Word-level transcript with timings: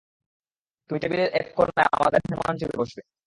তুমি 0.89 0.99
টেবিলের 0.99 1.29
এক 1.33 1.47
কোণায় 1.57 1.89
আমাদের 1.95 2.21
মেহমান 2.29 2.53
হিসেবে 2.57 2.75
বসবে! 2.81 3.01